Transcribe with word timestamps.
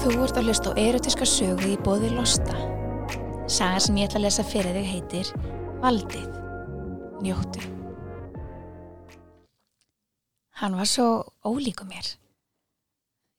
Þú 0.00 0.14
ert 0.24 0.38
að 0.40 0.46
hlusta 0.48 0.70
á 0.72 0.80
erotíska 0.80 1.26
sögu 1.28 1.66
í 1.68 1.78
bóði 1.84 2.08
Losta. 2.14 2.54
Saga 3.52 3.82
sem 3.84 3.98
ég 4.00 4.06
ætla 4.08 4.16
að 4.16 4.22
lesa 4.24 4.44
fyrir 4.48 4.78
þig 4.78 4.86
heitir 4.88 5.32
Valdið. 5.82 6.38
Njóttu. 7.20 7.60
Hann 10.56 10.78
var 10.78 10.88
svo 10.88 11.04
ólíku 11.44 11.84
mér. 11.84 12.08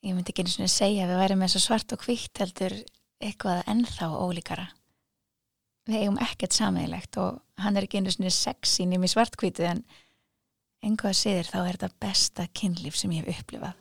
Ég 0.05 0.13
myndi 0.13 0.29
ekki 0.29 0.45
eins 0.45 0.59
og 0.61 0.69
segja 0.69 1.07
að 1.07 1.15
við 1.15 1.21
værum 1.23 1.41
með 1.41 1.53
svo 1.55 1.63
svart 1.63 1.95
og 1.97 2.05
hvitt 2.05 2.43
heldur 2.43 2.77
eitthvað 3.17 3.63
ennþá 3.73 4.11
ólíkara. 4.21 4.67
Við 5.89 6.03
eigum 6.03 6.21
ekkert 6.21 6.59
sammeðilegt 6.59 7.21
og 7.25 7.41
hann 7.65 7.73
er 7.73 7.89
ekki 7.89 8.03
einu 8.03 8.13
svona 8.13 8.35
sexy 8.37 8.85
nými 8.85 9.09
svartkvítu 9.09 9.65
en 9.65 9.81
einhvað 10.85 11.17
siður 11.23 11.51
þá 11.55 11.59
er 11.63 11.73
þetta 11.73 12.05
besta 12.05 12.47
kynlíf 12.53 13.01
sem 13.01 13.17
ég 13.17 13.25
hef 13.25 13.41
upplifað. 13.47 13.75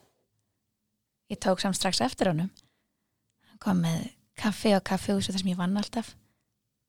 Ég 1.29 1.45
tók 1.45 1.61
samt 1.61 1.77
strax 1.77 2.01
eftir 2.09 2.33
honum 2.33 2.49
kom 3.61 3.85
með 3.85 4.09
kaffi 4.41 4.73
og 4.77 4.85
kaffihúsu 4.89 5.33
þar 5.33 5.43
sem 5.43 5.53
ég 5.53 5.61
vann 5.61 5.77
alltaf. 5.79 6.15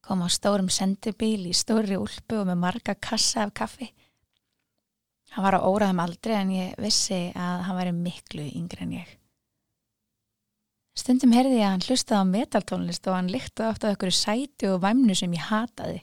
Kom 0.01 0.23
á 0.25 0.27
stórum 0.33 0.69
sendibíl 0.71 1.45
í 1.45 1.53
stóri 1.53 1.97
úlpu 1.99 2.41
og 2.41 2.47
með 2.49 2.61
marga 2.63 2.95
kassa 2.97 3.45
af 3.45 3.53
kaffi. 3.57 3.91
Hann 5.31 5.45
var 5.45 5.59
á 5.59 5.63
óraðum 5.63 6.01
aldrei 6.03 6.35
en 6.39 6.53
ég 6.55 6.77
vissi 6.81 7.29
að 7.37 7.65
hann 7.67 7.77
væri 7.77 7.91
miklu 7.95 8.45
yngre 8.49 8.83
en 8.83 8.95
ég. 8.97 9.11
Stundum 10.97 11.31
herði 11.31 11.61
ég 11.61 11.67
að 11.67 11.75
hann 11.75 11.85
hlustaði 11.85 12.19
á 12.19 12.31
metaltónlist 12.31 13.07
og 13.07 13.15
hann 13.15 13.29
líkti 13.31 13.63
ofta 13.63 13.93
okkur 13.93 14.11
sæti 14.11 14.67
og 14.67 14.81
væmnu 14.83 15.15
sem 15.15 15.31
ég 15.37 15.45
hataði. 15.47 16.01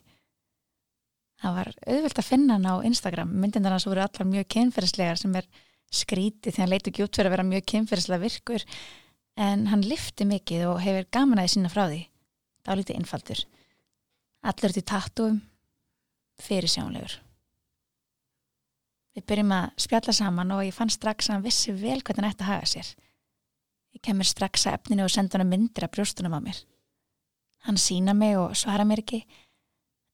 Það 1.38 1.58
var 1.58 1.69
auðvilt 1.86 2.22
að 2.22 2.28
finna 2.28 2.56
hann 2.56 2.70
á 2.70 2.74
Instagram. 2.88 3.34
Myndindar 3.42 3.77
hans 3.77 3.86
voru 3.86 4.02
allar 4.02 4.30
mjög 4.30 4.48
kynferðslegar 4.55 5.20
sem 5.20 5.36
er 5.38 5.50
skrítið 5.92 6.55
því 6.55 6.62
hann 6.64 6.72
leiti 6.72 6.91
ekki 6.92 7.05
út 7.05 7.14
fyrir 7.14 7.30
að 7.30 7.36
vera 7.36 7.50
mjög 7.50 7.69
kynferðslega 7.72 8.24
virkur 8.24 8.64
en 9.39 9.69
hann 9.70 9.86
lifti 9.86 10.27
mikið 10.27 10.67
og 10.72 10.81
hefur 10.83 11.06
gaman 11.14 11.39
aðeins 11.39 11.55
sína 11.56 11.70
frá 11.70 11.84
því. 11.86 12.03
Það 12.64 12.72
var 12.72 12.81
lítið 12.81 12.98
innfaldur. 12.98 13.42
Allur 14.50 14.75
til 14.75 14.84
tattúum, 14.86 15.41
fyrir 16.42 16.70
sjónlegur. 16.70 17.14
Við 19.14 19.27
byrjum 19.30 19.55
að 19.55 19.70
spjalla 19.83 20.14
saman 20.14 20.55
og 20.55 20.64
ég 20.67 20.75
fann 20.75 20.91
strax 20.95 21.28
að 21.28 21.36
hann 21.36 21.47
vissi 21.47 21.75
vel 21.75 22.00
hvernig 22.03 22.22
hann 22.22 22.30
ætti 22.30 22.45
að 22.47 22.50
haga 22.53 22.70
sér. 22.70 22.91
Ég 23.97 24.03
kemur 24.05 24.28
strax 24.28 24.67
að 24.69 24.77
efninu 24.78 25.06
og 25.06 25.14
senda 25.14 25.39
hann 25.39 25.50
myndir 25.50 25.86
af 25.86 25.95
brjóstunum 25.95 26.36
á 26.39 26.41
mér. 26.42 26.61
Hann 27.67 27.80
sína 27.83 28.14
mig 28.14 28.36
og 28.39 28.55
svara 28.58 28.86
mér 28.86 29.02
ekki, 29.02 29.25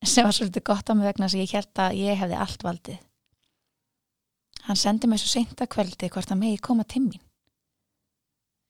sem 0.05 0.25
var 0.25 0.33
svolítið 0.37 0.65
gott 0.69 0.89
á 0.89 0.93
mig 0.97 1.05
vegna 1.09 1.29
að 1.29 1.37
ég 1.41 1.53
held 1.53 1.81
að 1.81 1.97
ég 1.99 2.17
hefði 2.21 2.39
allt 2.45 2.65
valdið. 2.65 3.03
Hann 4.65 4.81
sendi 4.81 5.09
mig 5.09 5.21
svo 5.21 5.29
seint 5.29 5.61
að 5.61 5.73
kveldi 5.75 6.09
hvort 6.09 6.33
að 6.33 6.41
megi 6.41 6.61
koma 6.65 6.85
til 6.89 7.05
mín. 7.05 7.24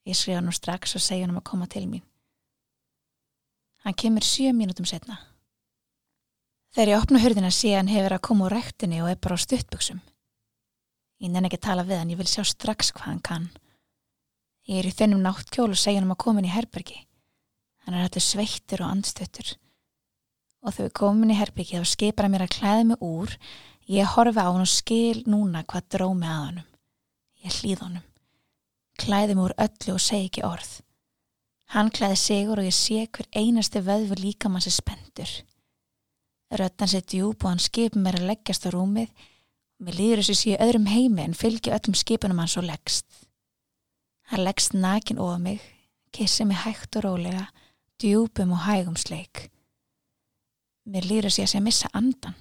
Ég 0.06 0.14
skrifa 0.14 0.42
nú 0.45 0.53
strax 0.53 0.94
og 0.98 1.02
segja 1.02 1.25
hann 1.25 1.34
um 1.34 1.42
að 1.42 1.50
koma 1.50 1.66
til 1.70 1.88
mín. 1.89 2.03
Hann 3.86 3.98
kemur 3.98 4.25
sjö 4.25 4.52
mínutum 4.53 4.86
setna. 4.86 5.17
Þegar 6.75 6.92
ég 6.92 7.02
opna 7.02 7.22
hurðina 7.23 7.52
sé 7.53 7.73
hann 7.73 7.89
hefur 7.89 8.14
að 8.14 8.25
koma 8.28 8.45
úr 8.45 8.56
rektinni 8.58 9.02
og 9.02 9.09
er 9.09 9.20
bara 9.22 9.38
á 9.38 9.42
stuttbuksum. 9.42 10.02
Ég 11.23 11.31
nenni 11.31 11.50
ekki 11.50 11.62
að 11.62 11.67
tala 11.70 11.86
við 11.88 12.02
hann, 12.02 12.14
ég 12.14 12.20
vil 12.20 12.30
sjá 12.30 12.44
strax 12.45 12.92
hvað 12.94 13.09
hann 13.09 13.22
kann. 13.25 13.50
Ég 14.70 14.81
er 14.81 14.89
í 14.89 14.94
þennum 14.94 15.23
náttkjól 15.25 15.72
og 15.72 15.80
segja 15.80 16.02
hann 16.02 16.09
um 16.09 16.16
að 16.17 16.23
koma 16.25 16.42
inn 16.42 16.50
í 16.50 16.53
herbergi. 16.53 16.97
Hann 17.86 17.97
er 17.97 18.06
allir 18.06 18.25
sveittur 18.25 18.84
og 18.86 18.92
andstuttur. 18.92 19.53
Og 20.66 20.73
þegar 20.73 20.90
við 20.90 20.97
komum 21.02 21.23
inn 21.25 21.34
í 21.34 21.40
herbergi 21.40 21.80
þá 21.80 21.94
skipar 21.94 22.28
hann 22.28 22.36
mér 22.36 22.45
að 22.45 22.58
klæða 22.59 22.90
mig 22.92 23.06
úr. 23.06 23.38
Ég 23.90 24.12
horfi 24.14 24.42
á 24.42 24.50
hann 24.50 24.66
og 24.66 24.69
skil 24.69 25.23
núna 25.30 25.64
hvað 25.66 25.90
drómi 25.95 26.30
að 26.30 26.44
honum. 26.50 26.67
Ég 27.45 27.62
hlýð 27.62 27.86
honum 27.86 28.12
klæði 29.01 29.35
mér 29.35 29.49
úr 29.49 29.57
öllu 29.67 29.95
og 29.95 30.03
segi 30.03 30.29
ekki 30.29 30.45
orð. 30.47 30.71
Hann 31.73 31.91
klæði 31.91 32.17
sigur 32.21 32.61
og 32.61 32.67
ég 32.67 32.75
sé 32.78 33.06
hver 33.06 33.29
einasti 33.35 33.81
vöðvu 33.81 34.17
líka 34.19 34.50
mann 34.50 34.63
sem 34.63 34.75
spendur. 34.75 35.31
Röttan 36.53 36.91
sér 36.91 37.03
djúb 37.03 37.41
og 37.44 37.50
hann 37.50 37.63
skipur 37.63 38.01
mér 38.01 38.19
að 38.19 38.29
leggjast 38.29 38.67
á 38.67 38.69
rúmið 38.75 39.09
mér 39.84 39.97
líður 40.00 40.22
þess 40.22 40.34
að 40.34 40.39
sé 40.39 40.59
öðrum 40.63 40.88
heimi 40.88 41.23
en 41.25 41.35
fylgi 41.35 41.73
öllum 41.75 41.97
skipunum 41.97 42.39
hann 42.39 42.51
svo 42.51 42.63
leggst. 42.63 43.07
Hann 44.31 44.45
leggst 44.45 44.73
nakin 44.73 45.19
ofað 45.22 45.41
mig, 45.44 45.66
kissi 46.16 46.45
mig 46.45 46.61
hægt 46.63 46.95
og 46.97 47.05
rólega, 47.05 47.50
djúbum 48.01 48.55
og 48.55 48.63
hægum 48.66 48.95
sleik. 48.97 49.50
Mér 50.85 51.05
líður 51.09 51.29
þess 51.29 51.44
að 51.44 51.51
sé 51.51 51.59
að 51.59 51.67
missa 51.67 51.91
andan. 51.94 52.38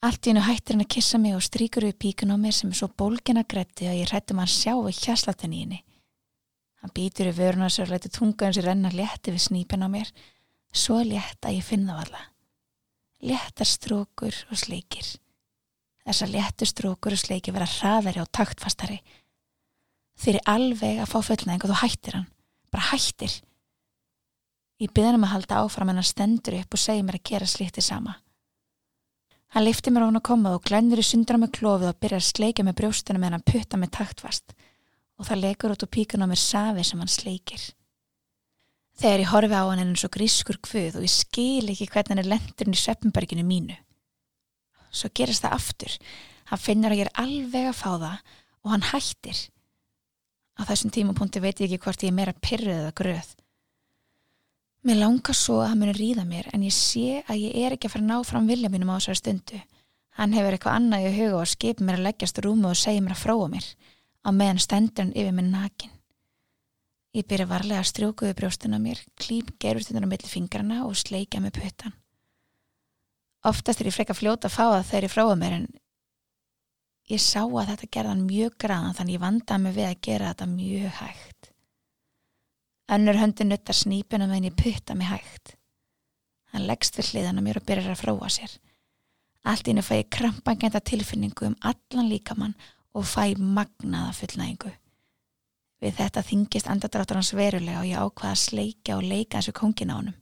Allt 0.00 0.24
í 0.24 0.30
hennu 0.32 0.40
hættir 0.46 0.78
hann 0.78 0.86
að 0.86 0.94
kissa 0.94 1.18
mig 1.20 1.34
og 1.36 1.44
stríkur 1.44 1.84
við 1.84 1.98
píkun 2.00 2.32
á 2.32 2.36
mér 2.40 2.54
sem 2.56 2.70
er 2.72 2.78
svo 2.78 2.88
bólgin 2.88 3.36
að 3.36 3.50
gretti 3.52 3.88
að 3.90 3.98
ég 4.00 4.08
hrættum 4.08 4.38
hann 4.40 4.48
sjá 4.48 4.72
við 4.78 4.96
hjaslatin 4.96 5.52
í 5.52 5.58
henni. 5.60 5.80
Hann 6.80 6.94
býtur 6.96 7.28
í 7.28 7.34
vöruna 7.36 7.68
sér 7.68 7.90
og 7.90 7.92
læti 7.92 8.08
tungaðin 8.14 8.56
sér 8.56 8.68
renna 8.70 8.92
létti 8.94 9.34
við 9.34 9.44
snýpin 9.44 9.84
á 9.84 9.88
mér, 9.92 10.08
svo 10.72 11.02
létt 11.04 11.44
að 11.44 11.58
ég 11.58 11.66
finna 11.66 11.98
það 11.98 12.06
alla. 12.06 12.22
Léttar 13.28 13.68
strókur 13.68 14.38
og 14.48 14.56
sleikir. 14.56 15.10
Þessar 16.08 16.32
léttur 16.32 16.72
strókur 16.72 17.18
og 17.18 17.20
sleikir 17.20 17.52
vera 17.52 17.68
hraðari 17.68 18.24
og 18.24 18.32
taktfastari. 18.32 18.96
Þeir 20.16 20.38
eru 20.38 20.44
alveg 20.54 21.02
að 21.04 21.12
fá 21.12 21.18
fullnæðing 21.28 21.68
og 21.68 21.74
þú 21.74 21.78
hættir 21.82 22.16
hann. 22.16 22.26
Bara 22.72 22.88
hættir. 22.94 23.36
Ég 24.80 24.88
byrði 24.96 25.10
hann 25.10 25.20
um 25.20 25.28
að 25.28 25.34
halda 25.34 25.60
áfram 25.60 25.92
en 25.92 26.00
hann 26.00 26.08
stendur 26.08 26.56
upp 26.56 26.72
og 26.72 26.80
segir 26.80 27.04
mér 27.04 27.20
að 27.20 27.26
gera 27.34 27.52
slíktið 27.52 27.84
sama. 27.84 28.16
Hann 29.50 29.66
lifti 29.66 29.90
mér 29.90 30.06
á 30.06 30.08
hann 30.08 30.20
að 30.20 30.28
koma 30.28 30.54
og 30.54 30.62
glennir 30.62 31.00
í 31.02 31.04
sundra 31.06 31.38
með 31.40 31.56
klófið 31.58 31.90
og 31.90 31.98
byrjar 31.98 32.22
að 32.22 32.28
sleika 32.28 32.62
með 32.66 32.76
brjóstunum 32.80 33.24
en 33.26 33.34
hann 33.34 33.46
putta 33.46 33.80
með 33.80 33.94
taktfast 33.96 34.54
og 35.20 35.26
það 35.26 35.42
legur 35.42 35.74
út 35.74 35.84
úr 35.84 35.90
píkun 35.90 36.22
á 36.24 36.30
mér 36.30 36.40
safi 36.40 36.84
sem 36.86 37.00
hann 37.02 37.10
sleikir. 37.10 37.64
Þegar 39.00 39.22
ég 39.24 39.32
horfi 39.32 39.56
á 39.58 39.64
hann 39.66 39.82
en 39.82 39.90
eins 39.92 40.04
og 40.06 40.12
grískur 40.14 40.60
kvöð 40.62 41.00
og 41.00 41.04
ég 41.04 41.12
skil 41.12 41.72
ekki 41.72 41.88
hvernig 41.90 42.14
hann 42.14 42.22
er 42.22 42.30
lendurinn 42.30 42.76
í 42.76 42.80
Sveppenberginu 42.80 43.44
mínu. 43.44 43.76
Svo 44.90 45.10
gerist 45.14 45.44
það 45.44 45.56
aftur. 45.58 45.98
Hann 46.50 46.62
finnur 46.62 46.94
að 46.94 47.02
ég 47.02 47.08
er 47.08 47.12
alveg 47.22 47.68
að 47.70 47.78
fá 47.78 47.90
það 47.90 48.16
og 48.60 48.72
hann 48.74 48.88
hættir. 48.90 49.42
Á 50.56 50.62
þessum 50.68 50.94
tímapunkti 50.94 51.42
veit 51.42 51.60
ég 51.60 51.70
ekki 51.70 51.84
hvort 51.84 52.04
ég 52.04 52.12
er 52.12 52.16
meira 52.16 52.36
pyrruð 52.36 52.80
eða 52.84 52.96
gröð. 53.02 53.30
Mér 54.80 54.96
langar 54.96 55.36
svo 55.36 55.58
að 55.60 55.72
hann 55.72 55.80
muni 55.82 55.92
ríða 55.92 56.24
mér 56.24 56.46
en 56.54 56.62
ég 56.64 56.72
sé 56.72 57.20
að 57.28 57.42
ég 57.42 57.56
er 57.66 57.74
ekki 57.76 57.90
að 57.90 57.94
fara 57.94 58.04
að 58.06 58.10
ná 58.12 58.24
fram 58.24 58.46
vilja 58.48 58.70
mínum 58.72 58.92
á 58.92 58.96
þessari 58.96 59.20
stundu. 59.20 59.58
Hann 60.16 60.32
hefur 60.32 60.56
eitthvað 60.56 60.76
annað 60.78 61.08
í 61.08 61.10
huga 61.18 61.40
og 61.42 61.50
skipir 61.50 61.84
mér 61.84 61.98
að 61.98 62.06
leggjast 62.08 62.40
rúmu 62.44 62.70
og 62.70 62.78
segja 62.80 63.02
mér 63.04 63.12
að 63.16 63.24
fróa 63.26 63.48
mér 63.52 63.66
á 64.24 64.28
meðan 64.32 64.62
stendur 64.64 65.04
hann 65.04 65.12
yfir 65.12 65.36
mér 65.36 65.50
nakin. 65.50 65.92
Ég 67.12 67.26
byrja 67.28 67.48
varlega 67.50 67.82
að 67.82 67.90
strjókuðu 67.90 68.36
brjóstuna 68.38 68.78
mér, 68.78 69.00
klýp 69.18 69.52
gerurstundar 69.60 70.06
á 70.06 70.10
milli 70.12 70.30
fingrana 70.30 70.84
og 70.86 70.96
sleikja 70.96 71.42
með 71.42 71.58
puttan. 71.58 71.96
Oftast 73.44 73.80
er 73.80 73.90
ég 73.90 73.96
freka 73.96 74.16
fljóta 74.16 74.48
að 74.48 74.56
fá 74.56 74.64
það 74.64 74.88
þegar 74.90 75.06
ég 75.08 75.14
fróa 75.14 75.36
mér 75.40 75.56
en 75.58 75.68
ég 77.10 77.20
sá 77.24 77.42
að 77.42 77.72
þetta 77.72 77.92
gerðan 77.96 78.26
mjög 78.28 78.56
græðan 78.64 78.96
þannig 78.96 79.16
ég 79.16 79.24
vandaði 79.24 79.64
mig 79.64 79.76
við 79.76 79.88
að 79.90 80.02
gera 80.06 80.32
þetta 80.32 80.50
mjög 80.54 80.92
hægt. 81.00 81.49
Önnur 82.90 83.14
höndi 83.14 83.44
nuttar 83.46 83.76
snýpuna 83.76 84.26
meðan 84.26 84.48
ég 84.48 84.56
putta 84.58 84.96
mig 84.98 85.06
hægt. 85.06 85.54
Hann 86.50 86.66
leggst 86.66 86.96
við 86.98 87.12
hliðan 87.12 87.38
á 87.38 87.42
mér 87.46 87.60
og 87.60 87.66
byrjar 87.68 87.92
að 87.92 88.00
fróa 88.00 88.30
sér. 88.34 88.50
Allt 89.46 89.68
íni 89.70 89.84
fæ 89.86 90.00
ég 90.00 90.08
krampangenda 90.10 90.80
tilfinningu 90.82 91.46
um 91.46 91.54
allan 91.62 92.08
líkamann 92.10 92.56
og 92.94 93.06
fæ 93.06 93.36
magnaða 93.38 94.10
fullnægingu. 94.18 94.72
Við 95.80 95.94
þetta 96.00 96.24
þingist 96.26 96.68
andadráttur 96.68 97.20
hans 97.20 97.30
verulega 97.32 97.80
og 97.80 97.86
ég 97.88 98.02
ákvaða 98.02 98.34
að 98.34 98.42
sleika 98.42 98.96
og 98.98 99.06
leika 99.06 99.38
þessu 99.38 99.54
kongin 99.60 99.94
á 99.94 99.98
honum. 100.00 100.16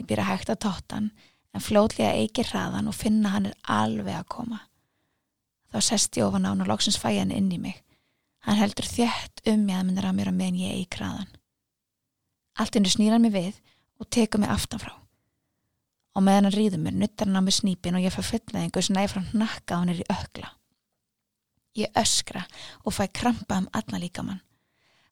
Ég 0.00 0.08
byrja 0.08 0.30
hægt 0.30 0.50
að 0.50 0.62
tóttan 0.64 1.10
en 1.52 1.66
flótlega 1.66 2.16
eikir 2.16 2.48
hraðan 2.48 2.88
og 2.88 2.96
finna 2.96 3.34
hann 3.34 3.50
er 3.50 3.58
alveg 3.68 4.16
að 4.16 4.30
koma. 4.32 4.62
Þá 5.70 5.78
sest 5.86 6.16
ég 6.16 6.24
ofan 6.24 6.48
á 6.48 6.50
hann 6.50 6.64
og 6.64 6.72
loksins 6.72 6.98
fæ 6.98 7.12
hann 7.18 7.36
inn 7.36 7.52
í 7.52 7.60
mig. 7.60 7.76
Hann 8.48 8.56
heldur 8.56 8.88
þjætt 8.88 9.44
um 9.52 9.68
ég 9.68 9.76
að 9.76 9.86
minnir 9.86 10.08
að 10.08 10.16
mér 10.16 10.32
að 10.32 10.40
meðan 10.40 10.62
ég 10.64 10.80
eik 10.80 10.96
hraðan. 10.96 11.30
Allt 12.60 12.76
innu 12.76 12.92
snýr 12.92 13.14
hann 13.16 13.24
mig 13.24 13.32
við 13.32 13.60
og 14.00 14.08
tekur 14.12 14.42
mig 14.42 14.52
aftanfrá. 14.52 14.92
Og 16.16 16.24
meðan 16.26 16.50
hann 16.50 16.56
rýður 16.58 16.82
mér, 16.84 16.96
nuttar 17.00 17.30
hann 17.30 17.40
á 17.40 17.42
mig 17.46 17.56
snýpin 17.56 17.96
og 17.96 18.04
ég 18.04 18.12
fær 18.12 18.26
fullnæðingu 18.26 18.82
sem 18.84 18.98
næfram 18.98 19.28
hnakka 19.32 19.78
á 19.78 19.80
hann 19.80 19.92
er 19.94 20.02
í 20.02 20.08
ökla. 20.12 20.52
Ég 21.78 21.92
öskra 21.96 22.44
og 22.84 22.92
fæ 22.92 23.06
krampa 23.14 23.60
um 23.62 23.68
alla 23.72 24.00
líkamann. 24.02 24.42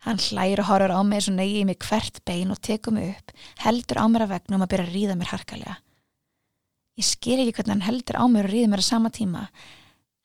Hann 0.05 0.19
hlægir 0.19 0.61
og 0.63 0.69
horfur 0.69 0.95
á 0.95 1.03
mig 1.03 1.29
negi 1.31 1.63
í 1.63 1.65
mig 1.67 1.79
hvert 1.83 2.21
bein 2.25 2.51
og 2.51 2.61
tekur 2.63 2.93
mig 2.95 3.17
upp, 3.17 3.33
heldur 3.65 3.99
á 3.99 4.05
mér 4.07 4.27
að 4.27 4.35
vegna 4.35 4.59
um 4.59 4.67
að 4.67 4.73
byrja 4.75 4.87
að 4.87 4.95
ríða 4.95 5.17
mér 5.19 5.33
harkalega. 5.33 5.77
Ég 6.99 7.07
skil 7.07 7.39
ekki 7.39 7.57
hvernig 7.59 7.75
hann 7.79 7.87
heldur 7.89 8.19
á 8.19 8.25
mér 8.27 8.47
og 8.47 8.53
ríður 8.53 8.73
mér 8.75 8.83
að 8.83 8.91
sama 8.91 9.11
tíma, 9.11 9.49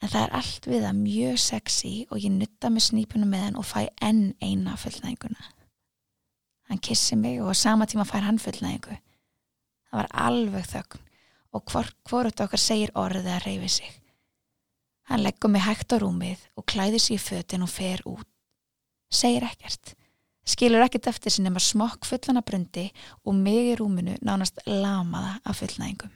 en 0.02 0.10
það 0.10 0.24
er 0.26 0.38
allt 0.40 0.70
við 0.70 0.86
að 0.90 1.02
mjög 1.02 1.42
sexy 1.42 1.96
og 2.10 2.22
ég 2.22 2.34
nutta 2.34 2.70
með 2.70 2.88
snýpunum 2.90 3.34
með 3.34 3.46
hann 3.48 3.60
og 3.62 3.70
fæ 3.70 3.82
enn 4.02 4.34
eina 4.42 4.78
fullnæðinguna. 4.78 5.50
Hann 6.70 6.80
kissi 6.80 7.16
mig 7.20 7.42
og 7.42 7.52
á 7.52 7.56
sama 7.56 7.86
tíma 7.86 8.06
fær 8.08 8.26
hann 8.28 8.40
fullnæðingu. 8.42 8.96
Það 9.90 10.00
var 10.00 10.14
alveg 10.28 10.70
þögn 10.70 11.04
og 11.54 11.66
hvort 11.70 11.98
hvorut 12.10 12.42
okkar 12.46 12.62
segir 12.62 12.94
orðið 12.98 13.30
að 13.36 13.44
reyfi 13.48 13.70
sig. 13.76 13.92
Hann 15.12 15.24
leggur 15.26 15.52
mig 15.52 15.66
hægt 15.66 15.94
á 15.94 16.00
rúmið 16.02 16.48
og 16.58 16.66
klæðir 16.72 17.04
sér 17.04 17.20
í 17.20 17.22
fötin 17.22 17.66
og 17.66 17.70
fer 17.70 18.02
út. 18.10 18.28
Segir 19.12 19.46
ekkert. 19.46 19.96
skilur 20.46 20.84
ekkert 20.84 21.08
eftir 21.08 21.32
sinni 21.32 21.52
maður 21.54 21.64
smokk 21.70 22.06
fullana 22.08 22.42
brundi 22.44 22.90
og 23.24 23.36
mig 23.36 23.70
í 23.72 23.78
rúminu 23.80 24.18
nánast 24.20 24.60
lamaða 24.68 25.38
af 25.46 25.62
fullnæðingum. 25.62 26.12